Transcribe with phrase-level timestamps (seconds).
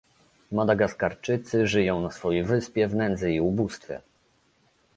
[0.51, 4.01] Madagaskarczycy żyją na swojej wyspie w nędzy i ubóstwie